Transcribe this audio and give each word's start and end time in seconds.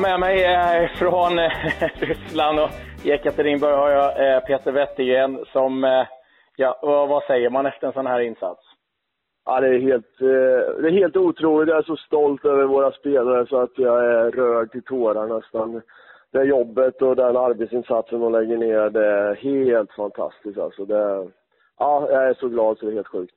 med 0.00 0.20
mig 0.20 0.44
eh, 0.44 0.90
från 0.98 1.38
eh, 1.38 1.50
Ryssland 2.00 2.60
och 2.60 2.70
Jekaterinburg 3.02 3.74
har 3.74 3.90
jag 3.90 4.34
eh, 4.34 4.40
Peter 4.40 4.72
Wettergren 4.72 5.44
som, 5.52 6.04
ja, 6.56 6.78
vad 6.82 7.22
säger 7.22 7.50
man 7.50 7.66
efter 7.66 7.86
en 7.86 7.92
sån 7.92 8.06
här 8.06 8.20
insats? 8.20 8.60
Ja, 9.44 9.60
det 9.60 9.68
är 9.68 9.78
helt, 9.78 10.18
det 10.82 10.88
är 10.88 11.00
helt 11.00 11.16
otroligt. 11.16 11.68
Jag 11.68 11.78
är 11.78 11.82
så 11.82 11.96
stolt 11.96 12.44
över 12.44 12.64
våra 12.64 12.92
spelare 12.92 13.46
så 13.46 13.60
att 13.60 13.78
jag 13.78 14.04
är 14.04 14.30
rörd 14.30 14.70
till 14.70 14.82
tårar 14.82 15.26
nästan. 15.26 15.82
Det 16.32 16.44
jobbet 16.44 17.02
och 17.02 17.16
den 17.16 17.36
arbetsinsatsen 17.36 18.20
de 18.20 18.32
lägger 18.32 18.56
ner, 18.56 18.90
det 18.90 19.06
är 19.06 19.34
helt 19.34 19.92
fantastiskt 19.92 20.58
alltså. 20.58 20.84
Det, 20.84 21.28
ja, 21.78 22.08
jag 22.10 22.28
är 22.28 22.34
så 22.34 22.48
glad 22.48 22.78
så 22.78 22.86
det 22.86 22.92
är 22.92 22.94
helt 22.94 23.06
sjukt. 23.06 23.34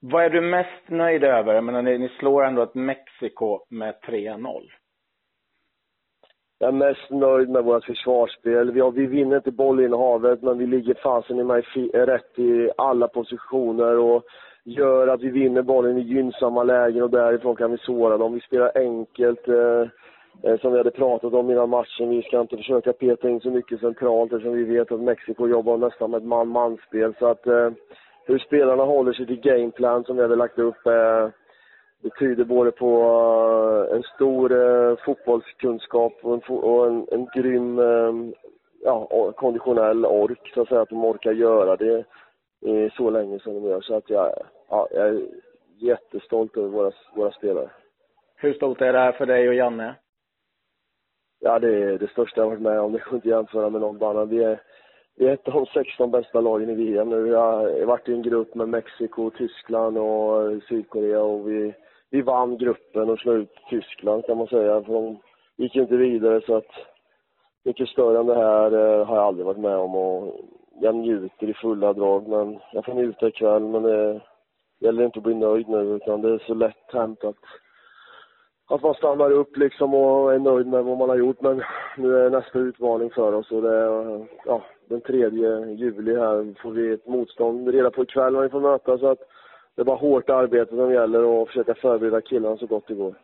Vad 0.00 0.24
är 0.24 0.30
du 0.30 0.40
mest 0.40 0.88
nöjd 0.88 1.24
över? 1.24 1.54
Jag 1.54 1.64
menar, 1.64 1.82
ni, 1.82 1.98
ni 1.98 2.08
slår 2.08 2.44
ändå 2.44 2.62
ett 2.62 2.74
Mexiko 2.74 3.60
med 3.70 3.94
3-0. 4.06 4.62
Jag 6.58 6.68
är 6.68 6.72
mest 6.72 7.10
nöjd 7.10 7.48
med 7.48 7.64
vårt 7.64 7.84
försvarsspel. 7.84 8.70
Vi, 8.70 8.80
har, 8.80 8.90
vi 8.90 9.06
vinner 9.06 9.36
inte 9.36 9.50
bollinnehavet, 9.50 10.42
men 10.42 10.58
vi 10.58 10.66
ligger 10.66 10.94
fasen 10.94 11.38
i 11.38 11.44
mig 11.44 11.62
rätt 11.92 12.38
i 12.38 12.70
alla 12.76 13.08
positioner 13.08 13.98
och 13.98 14.24
gör 14.64 15.08
att 15.08 15.20
vi 15.20 15.30
vinner 15.30 15.62
bollen 15.62 15.98
i 15.98 16.00
gynnsamma 16.00 16.62
lägen 16.62 17.02
och 17.02 17.10
därifrån 17.10 17.56
kan 17.56 17.70
vi 17.70 17.78
såra 17.78 18.16
dem. 18.16 18.34
Vi 18.34 18.40
spelar 18.40 18.72
enkelt, 18.74 19.48
eh, 19.48 19.88
eh, 20.42 20.60
som 20.60 20.72
vi 20.72 20.78
hade 20.78 20.90
pratat 20.90 21.34
om 21.34 21.50
innan 21.50 21.70
matchen. 21.70 22.08
Vi 22.08 22.22
ska 22.22 22.40
inte 22.40 22.56
försöka 22.56 22.92
peta 22.92 23.28
in 23.28 23.40
så 23.40 23.50
mycket 23.50 23.80
centralt 23.80 24.32
eftersom 24.32 24.56
vi 24.56 24.64
vet 24.64 24.92
att 24.92 25.00
Mexiko 25.00 25.48
jobbar 25.48 25.76
nästan 25.76 26.10
med 26.10 26.18
ett 26.18 26.28
man-man-spel. 26.28 27.14
Så 27.18 27.26
att 27.26 27.46
eh, 27.46 27.70
hur 28.26 28.38
spelarna 28.38 28.82
håller 28.82 29.12
sig 29.12 29.26
till 29.26 29.40
gameplan 29.40 30.04
som 30.04 30.16
vi 30.16 30.22
hade 30.22 30.36
lagt 30.36 30.58
upp 30.58 30.86
eh, 30.86 31.28
det 32.02 32.10
tyder 32.18 32.44
både 32.44 32.72
på 32.72 32.90
eh, 33.90 33.96
en 33.96 34.02
stor 34.02 34.52
eh, 34.52 34.96
fotbollskunskap 35.04 36.12
och 36.22 36.34
en, 36.34 36.56
och 36.56 36.86
en, 36.86 37.06
en 37.12 37.28
grym 37.34 37.78
eh, 37.78 38.12
ja, 38.82 39.32
konditionell 39.36 40.06
ork, 40.06 40.52
så 40.54 40.62
att 40.62 40.68
säga, 40.68 40.80
att 40.80 40.88
de 40.88 41.04
orkar 41.04 41.32
göra 41.32 41.76
det 41.76 42.04
så 42.96 43.10
länge 43.10 43.38
som 43.38 43.54
de 43.54 43.68
gör. 43.68 43.80
Så 43.80 43.94
att 43.94 44.10
jag, 44.10 44.32
ja, 44.68 44.88
jag 44.90 45.08
är 45.08 45.26
jättestolt 45.78 46.56
över 46.56 46.68
våra, 46.68 46.92
våra 47.14 47.30
spelare. 47.30 47.70
Hur 48.36 48.52
stort 48.52 48.80
är 48.80 48.92
det 48.92 48.98
här 48.98 49.12
för 49.12 49.26
dig 49.26 49.48
och 49.48 49.54
Janne? 49.54 49.94
Ja, 51.40 51.58
det 51.58 51.68
är 51.68 51.98
det 51.98 52.10
största 52.10 52.40
jag 52.40 52.48
varit 52.48 52.60
med 52.60 52.80
om. 52.80 52.92
Det 52.92 52.98
går 52.98 53.14
inte 53.14 53.28
att 53.28 53.36
jämföra 53.36 53.70
med 53.70 53.80
någon 53.80 54.02
annan. 54.02 54.28
Vi 54.28 54.42
är, 54.44 54.60
vi 55.16 55.26
är 55.26 55.32
ett 55.32 55.48
av 55.48 55.54
de 55.54 55.66
16 55.66 56.10
bästa 56.10 56.40
lagen 56.40 56.70
i 56.70 56.74
VM 56.74 57.08
nu. 57.08 57.22
Vi 57.22 57.34
har 57.34 57.84
varit 57.84 58.08
i 58.08 58.12
en 58.12 58.22
grupp 58.22 58.54
med 58.54 58.68
Mexiko, 58.68 59.30
Tyskland 59.30 59.98
och 59.98 60.62
Sydkorea 60.68 61.22
och 61.22 61.50
vi 61.50 61.74
vi 62.16 62.22
vann 62.22 62.58
gruppen 62.58 63.10
och 63.10 63.18
slog 63.18 63.36
ut 63.36 63.54
Tyskland 63.70 64.26
kan 64.26 64.38
man 64.38 64.46
säga. 64.46 64.82
För 64.82 64.92
de 64.92 65.18
gick 65.56 65.76
ju 65.76 65.82
inte 65.82 65.96
vidare 65.96 66.40
så 66.46 66.56
att 66.56 66.70
mycket 67.64 67.88
större 67.88 68.18
än 68.18 68.26
det 68.26 68.34
här 68.34 68.72
eh, 68.72 69.06
har 69.06 69.16
jag 69.16 69.24
aldrig 69.24 69.46
varit 69.46 69.58
med 69.58 69.76
om 69.76 69.94
och 69.94 70.40
jag 70.80 70.94
njuter 70.94 71.48
i 71.48 71.54
fulla 71.54 71.92
drag. 71.92 72.28
Men 72.28 72.58
jag 72.72 72.84
får 72.84 72.94
njuta 72.94 73.28
ikväll 73.28 73.62
men 73.62 73.82
det 73.82 74.20
gäller 74.80 75.04
inte 75.04 75.18
att 75.18 75.22
bli 75.22 75.34
nöjd 75.34 75.68
nu 75.68 75.78
utan 75.78 76.22
det 76.22 76.28
är 76.34 76.42
så 76.46 76.54
lätt 76.54 76.92
hänt 76.92 77.24
att 77.24 77.36
att 78.68 78.82
man 78.82 78.94
stannar 78.94 79.30
upp 79.30 79.56
liksom 79.56 79.94
och 79.94 80.34
är 80.34 80.38
nöjd 80.38 80.66
med 80.66 80.84
vad 80.84 80.98
man 80.98 81.08
har 81.08 81.16
gjort. 81.16 81.40
Men 81.40 81.62
nu 81.96 82.18
är 82.18 82.30
nästa 82.30 82.58
utmaning 82.58 83.10
för 83.10 83.32
oss 83.32 83.50
och 83.50 83.62
det 83.62 83.74
är, 83.74 84.26
ja, 84.44 84.62
den 84.88 85.00
3 85.00 85.16
juli 85.74 86.16
här 86.18 86.62
får 86.62 86.70
vi 86.70 86.92
ett 86.92 87.06
motstånd 87.06 87.68
reda 87.68 87.90
på 87.90 88.02
ikväll 88.02 88.34
vad 88.34 88.44
vi 88.44 88.50
får 88.50 88.60
möta 88.60 88.98
så 88.98 89.06
att 89.06 89.22
det 89.76 89.82
är 89.82 89.84
bara 89.84 89.96
hårt 89.96 90.30
arbete 90.30 90.76
som 90.76 90.92
gäller 90.92 91.24
och 91.24 91.48
försöka 91.48 91.74
förbereda 91.74 92.20
killarna 92.20 92.56
så 92.56 92.66
gott 92.66 92.88
det 92.88 92.94
går. 92.94 93.14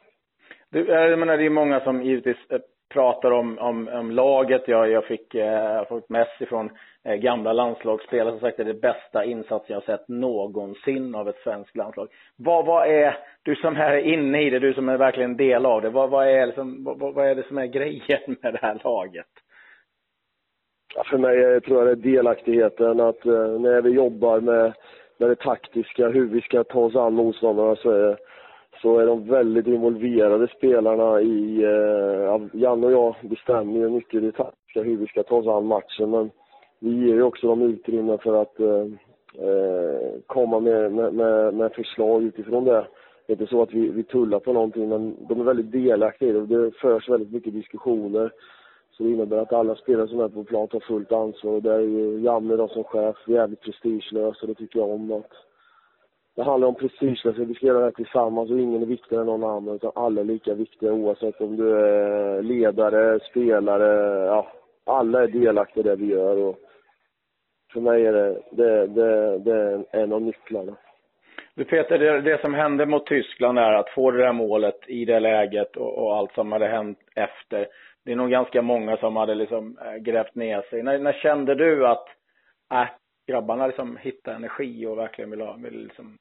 Du, 0.70 0.86
jag 0.86 1.19
menar, 1.19 1.36
det 1.36 1.47
är 1.47 1.50
många 1.50 1.81
som 1.81 2.03
givetvis 2.03 2.36
eh, 2.51 2.58
pratar 2.92 3.30
om, 3.30 3.58
om, 3.58 3.89
om 3.89 4.11
laget. 4.11 4.68
Jag, 4.68 4.91
jag 4.91 5.05
fick, 5.05 5.35
eh, 5.35 5.85
fått 5.89 6.08
mess 6.08 6.41
ifrån 6.41 6.70
eh, 7.05 7.14
gamla 7.14 7.52
landslagsspelare 7.52 8.30
som 8.30 8.41
sagt 8.41 8.57
det 8.57 8.62
är 8.62 8.74
det 8.74 8.80
bästa 8.80 9.24
insats 9.24 9.64
jag 9.68 9.83
sett 9.83 10.08
någonsin 10.08 11.14
av 11.14 11.29
ett 11.29 11.42
svenskt 11.45 11.77
landslag. 11.77 12.08
Vad, 12.36 12.67
vad 12.67 12.89
är, 12.89 13.18
du 13.42 13.55
som 13.55 13.77
är 13.77 13.96
inne 13.96 14.42
i 14.42 14.51
det, 14.51 14.58
du 14.58 14.74
som 14.74 14.89
är 14.89 14.96
verkligen 14.96 15.36
del 15.36 15.67
av 15.67 15.83
det, 15.83 15.91
vad, 15.91 16.11
vad, 16.11 16.29
är, 16.29 16.46
liksom, 16.46 16.85
vad, 16.85 17.14
vad 17.14 17.27
är 17.27 17.35
det 17.35 17.48
som 17.48 17.58
är 17.58 17.67
grejen 17.67 18.36
med 18.42 18.52
det 18.55 18.61
här 18.62 18.80
laget? 18.85 19.27
Ja, 20.95 21.05
för 21.05 21.18
mig 21.18 21.61
tror 21.61 21.79
jag 21.79 21.86
det 21.86 22.08
är 22.08 22.12
delaktigheten, 22.12 23.01
att 23.01 23.27
eh, 23.27 23.61
när 23.61 23.83
vi 23.83 23.91
jobbar 23.91 24.41
med 24.41 24.73
med 25.22 25.30
det 25.30 25.42
taktiska, 25.42 26.08
hur 26.08 26.27
vi 26.27 26.40
ska 26.40 26.64
ta 26.64 26.80
oss 26.80 26.96
an 26.96 27.14
motståndarna 27.14 27.77
så 27.77 27.90
är, 27.90 28.16
så 28.83 28.98
är 28.98 29.06
de 29.06 29.28
väldigt 29.28 29.66
involverade 29.66 30.48
spelarna 30.48 31.20
i, 31.20 31.64
eh, 31.64 32.60
Janne 32.60 32.86
och 32.86 32.92
jag 32.92 33.14
bestämmer 33.22 33.78
ju 33.78 33.90
mycket 33.90 34.22
det 34.22 34.32
taktiska, 34.32 34.82
hur 34.82 34.96
vi 34.96 35.06
ska 35.06 35.22
ta 35.22 35.36
oss 35.36 35.46
an 35.46 35.66
matchen 35.66 36.11
men 36.11 36.30
vi 36.80 36.90
ger 36.90 37.14
ju 37.14 37.22
också 37.22 37.46
dem 37.46 37.62
utrymme 37.62 38.18
för 38.18 38.42
att 38.42 38.61
eh, 38.61 38.86
eh, 39.46 40.11
komma 40.27 40.61
med, 40.61 40.92
med, 40.92 41.14
med, 41.14 41.55
med 41.55 41.72
förslag 41.72 42.22
utifrån 42.22 42.64
det. 42.64 42.86
Det 43.27 43.32
är 43.32 43.40
inte 43.40 43.46
så 43.46 43.62
att 43.62 43.72
vi, 43.72 43.88
vi 43.88 44.02
tullar 44.02 44.38
på 44.38 44.52
någonting 44.52 44.88
men 44.88 45.16
de 45.28 45.40
är 45.40 45.44
väldigt 45.44 45.72
delaktiga 45.72 46.28
i 46.28 46.32
det 46.32 46.40
och 46.40 46.48
det 46.48 46.70
förs 46.70 47.08
väldigt 47.08 47.32
mycket 47.32 47.55
diskussioner 47.55 48.30
så 48.92 49.03
det 49.03 49.11
innebär 49.11 49.39
att 49.39 49.53
alla 49.53 49.75
spelare 49.75 50.08
som 50.08 50.20
är 50.20 50.29
på 50.29 50.45
plan 50.45 50.69
tar 50.69 50.80
fullt 50.80 51.13
ansvar. 51.13 51.53
Och 51.53 51.63
det 51.63 51.73
är 51.73 51.80
ju 51.80 52.20
Janne 52.20 52.57
då 52.57 52.69
som 52.69 52.85
chef 52.85 53.17
jävligt 53.27 53.61
prestigelös 53.61 54.42
och 54.42 54.48
det 54.48 54.55
tycker 54.55 54.79
jag 54.79 54.91
om. 54.91 55.13
Att 55.13 55.33
det 56.35 56.42
handlar 56.42 56.69
om 56.69 56.75
prestigelöshet. 56.75 57.48
Vi 57.48 57.55
ska 57.55 57.67
göra 57.67 57.79
det 57.79 57.85
här 57.85 57.91
tillsammans 57.91 58.51
och 58.51 58.61
ingen 58.61 58.83
är 58.83 58.86
viktigare 58.86 59.23
än 59.23 59.27
någon 59.27 59.45
annan. 59.45 59.75
Utan 59.75 59.92
alla 59.95 60.20
är 60.20 60.25
lika 60.25 60.55
viktiga 60.55 60.92
oavsett 60.92 61.41
om 61.41 61.57
du 61.57 61.79
är 61.79 62.42
ledare, 62.42 63.20
spelare, 63.30 64.25
ja. 64.27 64.47
Alla 64.85 65.23
är 65.23 65.29
delaktiga 65.29 65.85
i 65.85 65.89
det 65.89 65.97
vi 65.97 66.07
gör 66.07 66.36
och 66.36 66.59
för 67.73 67.80
mig 67.80 68.07
är 68.07 68.13
det, 68.13 68.42
det, 68.51 68.86
det, 68.86 69.39
det 69.39 69.53
är 69.53 69.85
en 69.91 70.13
av 70.13 70.23
nycklarna. 70.23 70.77
Du 71.57 71.64
Peter, 71.64 71.98
det, 71.98 72.20
det, 72.20 72.40
som 72.40 72.55
hände 72.55 72.86
mot 72.86 73.07
Tyskland 73.07 73.58
är 73.58 73.73
att 73.73 73.90
få 73.90 74.11
det 74.11 74.18
där 74.18 74.33
målet 74.33 74.79
i 74.86 75.05
det 75.05 75.20
läget 75.20 75.77
och, 75.77 75.98
och 75.98 76.17
allt 76.17 76.33
som 76.33 76.52
hade 76.52 76.67
hänt 76.67 76.98
efter 77.14 77.67
det 78.05 78.13
är 78.13 78.17
nog 78.17 78.30
ganska 78.30 78.63
många 78.63 78.96
som 78.96 79.17
hade 79.17 79.35
liksom 79.35 79.79
eh, 79.85 79.96
grävt 79.96 80.35
ner 80.35 80.62
sig. 80.70 80.83
När, 80.83 80.98
när 80.98 81.12
kände 81.12 81.55
du 81.55 81.86
att 81.86 82.07
äh, 82.73 82.86
grabbarna 83.29 83.67
liksom 83.67 83.96
hittar 83.96 84.35
energi 84.35 84.86
och 84.86 84.98
verkligen 84.98 85.30
vill 85.30 85.41
ha, 85.41 85.57
vill, 85.57 85.83
liksom, 85.83 86.18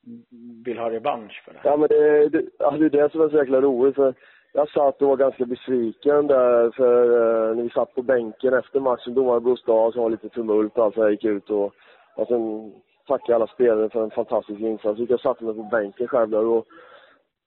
vill 0.65 0.77
ha 0.77 0.89
revansch 0.89 1.41
för 1.45 1.53
det 1.53 1.59
här? 1.59 1.69
Ja, 1.69 1.77
men 1.77 1.87
det, 1.87 2.29
det, 2.29 2.41
det 2.79 2.85
är 2.85 3.01
det 3.01 3.11
som 3.11 3.21
är 3.21 3.29
så 3.29 3.37
jäkla 3.37 3.61
roligt. 3.61 3.95
För 3.95 4.13
jag 4.53 4.69
satt 4.69 5.01
och 5.01 5.07
var 5.07 5.17
ganska 5.17 5.45
besviken 5.45 6.27
där 6.27 6.71
för 6.71 7.03
eh, 7.03 7.55
när 7.55 7.63
vi 7.63 7.69
satt 7.69 7.95
på 7.95 8.01
bänken 8.01 8.53
efter 8.53 8.79
matchen. 8.79 9.13
Domaren 9.13 9.43
blåste 9.43 9.71
av, 9.71 9.91
så 9.91 10.01
var 10.01 10.09
lite 10.09 10.29
tumult 10.29 10.77
och 10.77 10.85
allt 10.85 10.95
så 10.95 11.01
jag 11.01 11.11
gick 11.11 11.25
ut 11.25 11.49
och, 11.49 11.73
och 12.15 12.27
sen 12.27 12.73
tackade 13.11 13.35
alla 13.35 13.47
spelare 13.47 13.89
för 13.89 14.03
en 14.03 14.11
fantastisk 14.11 14.59
insats. 14.59 14.99
Jag 15.09 15.19
satte 15.19 15.43
mig 15.43 15.55
på 15.55 15.63
bänken 15.63 16.07
själv 16.07 16.29
där 16.29 16.45
och 16.45 16.65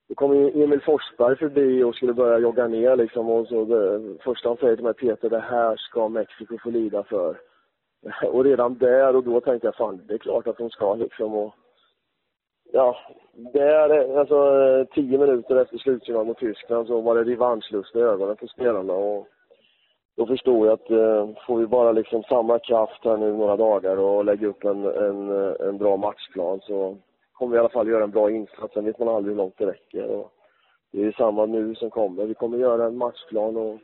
då 0.08 0.14
kom 0.14 0.32
Emil 0.32 0.80
Forsberg 0.80 1.36
förbi 1.36 1.82
och 1.82 1.94
skulle 1.94 2.12
börja 2.12 2.38
jogga 2.38 2.66
ner 2.68 2.96
liksom 2.96 3.30
och 3.30 3.46
så 3.46 3.64
det 3.64 4.18
första 4.24 4.48
han 4.48 4.56
säger 4.56 4.76
till 4.76 4.84
mig, 4.84 4.94
Peter, 4.94 5.30
det 5.30 5.40
här 5.40 5.76
ska 5.76 6.08
Mexiko 6.08 6.58
få 6.58 6.70
lida 6.70 7.02
för. 7.02 7.36
Och 8.32 8.44
redan 8.44 8.78
där 8.78 9.16
och 9.16 9.24
då 9.24 9.40
tänkte 9.40 9.66
jag, 9.66 9.76
fan 9.76 10.00
det 10.06 10.14
är 10.14 10.18
klart 10.18 10.46
att 10.46 10.58
de 10.58 10.70
ska 10.70 10.94
liksom 10.94 11.34
och 11.34 11.54
Ja, 12.72 12.96
där, 13.52 14.18
alltså 14.18 14.36
tio 14.94 15.18
minuter 15.18 15.56
efter 15.56 15.78
slutsignal 15.78 16.26
mot 16.26 16.38
Tyskland 16.38 16.86
så 16.86 17.00
var 17.00 17.14
det 17.14 17.24
revanschlust 17.24 17.96
i 17.96 17.98
ögonen 17.98 18.36
på 18.36 18.46
spelarna 18.46 18.92
och 18.92 19.28
då 20.16 20.26
förstod 20.26 20.66
jag 20.66 20.72
att 20.72 20.90
eh, 20.90 21.28
får 21.46 21.58
vi 21.58 21.66
bara 21.66 21.92
liksom 21.92 22.22
samla 22.22 22.58
kraft 22.58 23.04
här 23.04 23.16
nu 23.16 23.32
några 23.32 23.56
dagar 23.56 23.96
och 23.96 24.24
lägga 24.24 24.46
upp 24.46 24.64
en, 24.64 24.84
en, 24.84 25.30
en 25.60 25.78
bra 25.78 25.96
matchplan 25.96 26.60
så 26.60 26.96
kommer 27.32 27.52
vi 27.52 27.56
i 27.56 27.60
alla 27.60 27.68
fall 27.68 27.88
göra 27.88 28.04
en 28.04 28.10
bra 28.10 28.30
insats. 28.30 28.74
Sen 28.74 28.84
vet 28.84 28.98
man 28.98 29.08
aldrig 29.08 29.32
hur 29.32 29.42
långt 29.42 29.58
det 29.58 29.66
räcker. 29.66 30.06
Och 30.06 30.32
det 30.92 31.04
är 31.04 31.12
samma 31.12 31.46
nu 31.46 31.74
som 31.74 31.90
kommer. 31.90 32.24
Vi 32.24 32.34
kommer 32.34 32.58
göra 32.58 32.84
en 32.84 32.96
matchplan 32.96 33.56
och 33.56 33.78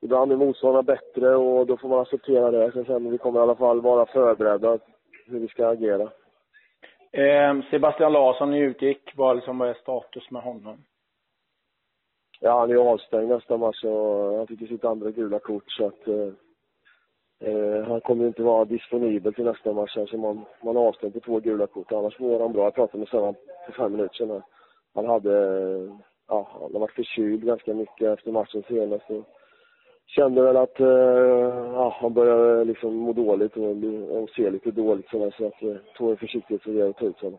ibland 0.00 0.32
är 0.32 0.36
motståndarna 0.36 0.82
bättre 0.82 1.36
och 1.36 1.66
då 1.66 1.76
får 1.76 1.88
man 1.88 2.00
acceptera 2.00 2.50
det. 2.50 2.72
Sen, 2.72 2.84
sen 2.84 3.10
vi 3.10 3.18
kommer 3.18 3.40
i 3.40 3.42
alla 3.42 3.54
fall 3.54 3.80
vara 3.80 4.06
förberedda 4.06 4.78
hur 5.26 5.38
vi 5.38 5.48
ska 5.48 5.68
agera. 5.68 6.08
Eh, 7.12 7.62
Sebastian 7.70 8.12
Larsson 8.12 8.54
utgick. 8.54 9.12
Vad 9.16 9.36
liksom, 9.36 9.58
vad 9.58 9.68
är 9.68 9.74
status 9.74 10.30
med 10.30 10.42
honom? 10.42 10.84
Ja, 12.44 12.60
han 12.60 12.70
är 12.70 12.76
avstängd 12.76 13.28
nästa 13.28 13.56
match 13.56 13.84
och 13.84 14.36
han 14.36 14.46
fick 14.46 14.60
ju 14.60 14.66
sitt 14.66 14.84
andra 14.84 15.10
gula 15.10 15.38
kort 15.38 15.70
så 15.70 15.86
att 15.86 16.08
eh, 16.08 16.28
eh 17.40 17.84
han 17.84 18.00
kommer 18.00 18.26
inte 18.26 18.42
vara 18.42 18.64
disponibel 18.64 19.34
till 19.34 19.44
nästa 19.44 19.72
match, 19.72 19.96
Alltså 19.96 20.16
man, 20.16 20.44
man 20.62 20.76
avstängd 20.76 21.14
på 21.14 21.20
två 21.20 21.40
gula 21.40 21.66
kort. 21.66 21.92
Annars 21.92 22.18
mår 22.18 22.40
han 22.40 22.52
bra. 22.52 22.64
Jag 22.64 22.74
pratade 22.74 22.98
med 22.98 23.08
honom 23.08 23.34
för 23.66 23.72
fem 23.72 23.92
minuter 23.92 24.14
sedan. 24.14 24.42
Han 24.94 25.06
hade, 25.06 25.32
ja, 26.28 26.48
han 26.52 26.72
har 26.72 26.80
varit 26.80 26.94
förkyld 26.94 27.44
ganska 27.44 27.74
mycket 27.74 28.08
efter 28.08 28.32
matchen 28.32 28.62
senast. 28.68 29.10
Och 29.10 29.24
kände 30.06 30.42
väl 30.42 30.56
att, 30.56 30.80
eh, 30.80 30.86
ja, 31.74 31.96
han 32.00 32.14
började 32.14 32.64
liksom 32.64 32.96
må 32.96 33.12
dåligt 33.12 33.56
och, 33.56 33.76
och 34.22 34.30
se 34.30 34.50
lite 34.50 34.70
dåligt 34.70 35.08
sådär, 35.08 35.34
så 35.38 35.46
att 35.46 35.62
eh, 35.62 35.76
tog 35.96 36.10
en 36.10 36.16
försiktighetsåtgärd 36.16 36.88
och 36.88 36.96
tog 36.96 37.08
ut 37.08 37.20
honom. 37.20 37.38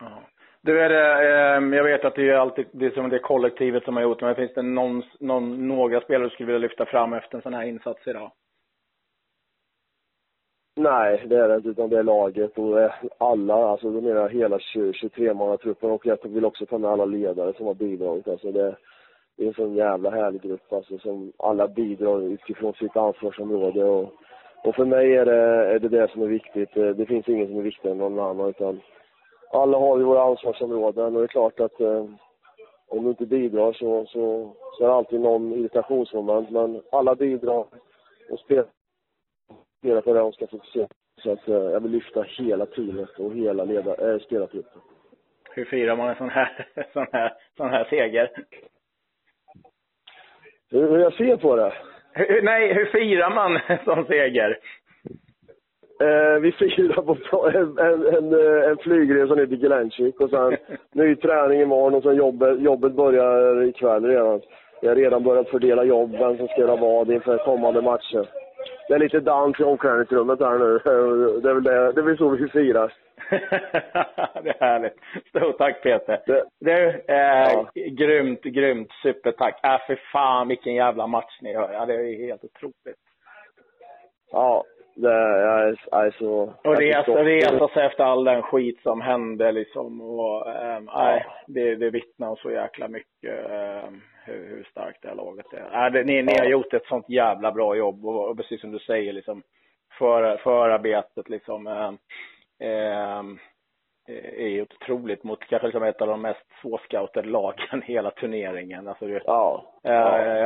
Ja. 0.00 0.22
Du, 0.64 0.80
är 0.80 0.88
det, 0.88 1.12
eh, 1.26 1.76
jag 1.76 1.84
vet 1.84 2.04
att 2.04 2.14
det 2.14 2.28
är 2.28 2.34
alltid 2.34 2.66
det 2.72 2.86
är 2.86 2.90
som 2.90 3.08
det 3.08 3.18
kollektivet 3.18 3.84
som 3.84 3.96
har 3.96 4.02
gjort 4.02 4.20
men 4.20 4.34
finns 4.34 4.54
det 4.54 4.62
någon, 4.62 5.02
någon, 5.20 5.68
några 5.68 6.00
spelare 6.00 6.28
du 6.28 6.30
skulle 6.30 6.46
vilja 6.46 6.68
lyfta 6.68 6.86
fram 6.86 7.12
efter 7.12 7.36
en 7.36 7.42
sån 7.42 7.54
här 7.54 7.64
insats 7.64 8.06
idag? 8.06 8.32
Nej, 10.76 11.24
det 11.26 11.36
är 11.36 11.48
det 11.48 11.56
inte, 11.56 11.68
utan 11.68 11.90
det 11.90 11.98
är 11.98 12.02
laget 12.02 12.58
och 12.58 12.80
eh, 12.80 12.92
alla, 13.18 13.54
alltså 13.54 13.90
då 13.90 14.00
menar 14.00 14.20
jag 14.20 14.28
hela 14.28 14.58
23-mannatruppen 14.58 15.90
och 15.90 16.06
jag 16.06 16.18
vill 16.22 16.44
också 16.44 16.66
ta 16.66 16.78
med 16.78 16.90
alla 16.90 17.04
ledare 17.04 17.52
som 17.52 17.66
har 17.66 17.74
bidragit. 17.74 18.28
Alltså 18.28 18.52
det, 18.52 18.76
det 19.36 19.44
är 19.44 19.48
en 19.48 19.54
sån 19.54 19.74
jävla 19.74 20.10
härlig 20.10 20.42
grupp 20.42 20.72
alltså 20.72 20.98
som 20.98 21.32
alla 21.38 21.68
bidrar 21.68 22.22
utifrån 22.22 22.74
sitt 22.74 22.96
ansvarsområde 22.96 23.84
och, 23.84 24.12
och 24.64 24.74
för 24.74 24.84
mig 24.84 25.16
är 25.16 25.24
det, 25.24 25.72
är 25.74 25.78
det 25.78 25.88
det 25.88 26.10
som 26.10 26.22
är 26.22 26.26
viktigt. 26.26 26.76
Eh, 26.76 26.88
det 26.88 27.06
finns 27.06 27.28
ingen 27.28 27.46
som 27.46 27.58
är 27.58 27.62
viktigare 27.62 27.92
än 27.92 27.98
någon 27.98 28.18
annan 28.18 28.48
utan 28.48 28.80
alla 29.50 29.78
har 29.78 29.98
ju 29.98 30.04
våra 30.04 30.22
ansvarsområden 30.22 31.16
och 31.16 31.20
det 31.20 31.26
är 31.26 31.28
klart 31.28 31.60
att 31.60 31.80
eh, 31.80 32.04
om 32.88 33.04
du 33.04 33.10
inte 33.10 33.26
bidrar 33.26 33.72
så, 33.72 34.06
så, 34.06 34.52
så 34.72 34.84
är 34.84 34.88
det 34.88 34.94
alltid 34.94 35.20
någon 35.20 35.52
irritationsmoment 35.52 36.50
men 36.50 36.82
alla 36.92 37.14
bidrar 37.14 37.64
och 38.30 38.38
spelar 38.38 38.66
spelar 39.84 40.00
på 40.00 40.12
det 40.12 40.18
de 40.18 40.32
ska 40.32 40.46
fokusera 40.46 40.88
Så 41.22 41.32
att 41.32 41.48
eh, 41.48 41.54
jag 41.54 41.80
vill 41.80 41.90
lyfta 41.90 42.22
hela 42.22 42.66
teamet 42.66 43.18
och 43.18 43.34
hela 43.34 43.64
leda, 43.64 44.12
äh, 44.12 44.18
spelartruppen. 44.18 44.82
Hur 45.50 45.64
firar 45.64 45.96
man 45.96 46.08
en 46.08 46.16
sån 46.16 46.30
här, 46.30 46.66
sån 46.92 47.06
här, 47.12 47.32
sån 47.56 47.70
här 47.70 47.84
seger? 47.84 48.30
Hur, 50.70 50.88
hur 50.88 50.98
jag 50.98 51.14
ser 51.14 51.36
på 51.36 51.56
det? 51.56 51.72
Hur, 52.12 52.42
nej, 52.42 52.74
hur 52.74 52.86
firar 52.86 53.34
man 53.34 53.60
en 53.66 53.84
sån 53.84 54.06
seger? 54.06 54.58
Eh, 56.00 56.40
vi 56.40 56.52
firar 56.52 57.02
på 57.30 57.48
en, 57.48 57.78
en, 57.78 58.06
en, 58.06 58.32
eh, 58.32 58.70
en 58.70 58.76
flygresa 58.76 59.34
ner 59.34 59.46
till 59.46 59.60
Glenchik 59.60 60.20
och 60.20 60.30
sen 60.30 60.56
ny 60.92 61.16
träning 61.16 61.60
imorgon 61.60 61.94
och 61.94 62.02
sen 62.02 62.16
jobbet, 62.16 62.60
jobbet 62.60 62.92
börjar 62.92 63.62
ikväll 63.62 64.04
redan. 64.04 64.40
Jag 64.82 64.90
har 64.90 64.96
redan 64.96 65.22
börjat 65.22 65.48
fördela 65.48 65.84
jobb, 65.84 66.10
vem 66.10 66.36
som 66.36 66.48
ska 66.48 66.60
göra 66.60 66.76
vad 66.76 67.10
inför 67.10 67.38
kommande 67.38 67.82
matcher 67.82 68.28
det 68.88 68.94
är 68.94 68.98
lite 68.98 69.20
dans 69.20 69.60
i 69.60 69.62
omklädningsrummet 69.62 70.40
här 70.40 70.58
nu. 70.58 70.78
Det 71.42 71.50
är 71.50 71.54
väl 71.54 71.62
det, 71.62 71.92
det 71.92 72.10
är 72.10 72.16
så 72.16 72.28
vi 72.28 72.48
firar. 72.48 72.92
det 74.42 74.50
är 74.50 74.60
härligt. 74.60 74.96
Stort 75.28 75.58
tack 75.58 75.82
Peter. 75.82 76.20
Det, 76.26 76.44
du, 76.60 76.88
eh, 77.08 77.52
ja. 77.52 77.70
grymt, 77.74 78.42
grymt, 78.42 78.88
supertack. 79.02 79.60
Äh, 79.64 79.86
för 79.86 80.00
fan 80.12 80.48
vilken 80.48 80.74
jävla 80.74 81.06
match 81.06 81.38
ni 81.40 81.52
gör. 81.52 81.72
Ja, 81.72 81.86
det 81.86 81.94
är 81.94 82.26
helt 82.26 82.44
otroligt. 82.44 83.00
Ja, 84.32 84.64
det, 84.94 85.40
jag, 85.40 85.68
är, 85.68 85.80
jag 85.90 86.06
är 86.06 86.10
så... 86.10 86.54
Och 86.64 86.76
resa, 86.76 87.24
resa 87.24 87.68
sig 87.68 87.86
efter 87.86 88.04
all 88.04 88.24
den 88.24 88.42
skit 88.42 88.80
som 88.82 89.00
hände 89.00 89.52
liksom. 89.52 90.00
Och, 90.00 90.48
eh, 90.48 90.82
ja. 90.86 91.22
det, 91.46 91.74
det 91.74 91.90
vittnar 91.90 92.36
så 92.36 92.50
jäkla 92.50 92.88
mycket. 92.88 93.50
Eh, 93.50 93.88
hur, 94.24 94.48
hur 94.48 94.64
starkt 94.70 95.02
det 95.02 95.08
här 95.08 95.14
laget 95.14 95.52
är. 95.52 95.86
Äh, 95.86 95.92
det, 95.92 96.04
ni, 96.04 96.22
ni 96.22 96.38
har 96.38 96.46
gjort 96.46 96.74
ett 96.74 96.86
sånt 96.86 97.08
jävla 97.08 97.52
bra 97.52 97.76
jobb 97.76 98.06
och, 98.06 98.28
och 98.28 98.36
precis 98.36 98.60
som 98.60 98.72
du 98.72 98.78
säger 98.78 99.12
liksom 99.12 99.42
för, 99.98 100.36
förarbetet 100.36 101.28
liksom 101.28 101.66
eh, 101.66 101.92
eh, 102.68 103.22
är 104.12 104.48
ju 104.48 104.62
otroligt 104.62 105.24
mot 105.24 105.40
kanske 105.40 105.66
liksom 105.66 105.82
ett 105.82 106.02
av 106.02 106.08
de 106.08 106.22
mest 106.22 106.46
svårscoutade 106.62 107.28
lagen 107.28 107.82
hela 107.82 108.10
turneringen. 108.10 108.88
Alltså 108.88 109.06
det, 109.06 109.22
ja, 109.24 109.72
eh, 109.84 109.92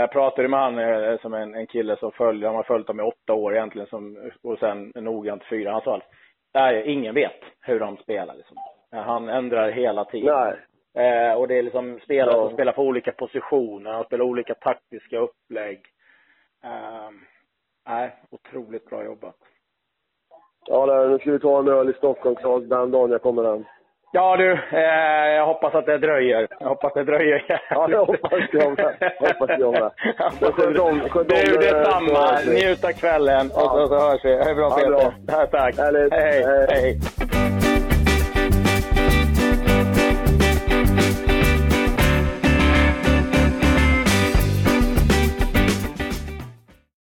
Jag 0.01 0.13
pratade 0.13 0.49
med 0.49 0.61
han 0.61 0.79
eh, 0.79 1.19
som 1.21 1.35
en, 1.35 1.55
en 1.55 1.67
kille 1.67 1.97
som 1.97 2.13
följer, 2.13 2.47
han 2.47 2.57
har 2.57 2.63
följt 2.63 2.87
dem 2.87 3.01
i 3.01 3.03
åtta 3.03 3.35
år 3.35 3.55
egentligen 3.55 3.89
som, 3.89 4.31
och 4.43 4.59
sen 4.59 4.93
noggrant 4.95 5.45
fyra. 5.45 5.73
Han 5.73 5.83
sa 5.83 5.97
att 5.97 6.11
nej, 6.55 6.83
ingen 6.87 7.15
vet 7.15 7.41
hur 7.61 7.81
de 7.81 7.97
spelar 7.97 8.35
liksom. 8.35 8.57
Han 8.91 9.29
ändrar 9.29 9.71
hela 9.71 10.05
tiden. 10.05 10.35
Nej. 10.35 10.57
Eh, 10.99 11.35
och 11.35 11.49
det 11.49 11.59
är 11.59 11.63
liksom 11.63 12.01
spelare 12.05 12.37
ja. 12.37 12.47
som 12.47 12.55
spelar 12.55 12.73
på 12.73 12.83
olika 12.83 13.13
positioner 13.13 13.99
och 13.99 14.07
spelar 14.07 14.25
olika 14.25 14.55
taktiska 14.55 15.19
upplägg. 15.19 15.81
Eh, 16.65 17.11
nej, 17.89 18.17
otroligt 18.31 18.85
bra 18.85 19.05
jobbat. 19.05 19.37
Ja, 20.71 21.07
nu 21.09 21.19
ska 21.19 21.31
vi 21.31 21.39
ta 21.39 21.59
en 21.59 21.69
öl 21.69 21.91
i 21.91 21.93
Stockholm, 21.93 22.37
Claes, 22.37 22.69
den 22.69 22.91
dagen 22.91 23.11
jag 23.11 23.23
kommer 23.23 23.45
hem. 23.45 23.65
Ja 24.13 24.37
du, 24.37 24.53
eh, 24.53 25.37
jag 25.37 25.47
hoppas 25.47 25.75
att 25.75 25.87
det 25.87 25.99
dröjer. 25.99 26.47
Jag 26.61 26.69
hoppas 26.69 26.95
det 26.95 27.05
dröjer. 27.05 27.63
Ja, 27.71 27.87
det 27.87 27.97
hoppas 27.97 28.43
jag 28.53 28.79
med. 28.79 29.13
hoppas 29.19 29.51
jag 29.59 29.73
med. 29.73 29.91
Du, 31.29 31.57
detsamma. 31.57 32.39
Njut 32.47 32.85
av 32.85 32.93
kvällen 32.93 33.51
ja. 33.55 33.63
och 33.63 33.71
så, 33.71 33.87
så 33.87 34.11
hörs 34.11 34.25
vi. 34.25 34.37
Hej 34.45 34.55
bra 34.55 34.71
Peter. 34.71 35.13
Ja, 35.27 35.47
Tack. 35.51 35.75
Hej. 35.79 36.09
hej. 36.11 36.67
hej. 36.69 37.28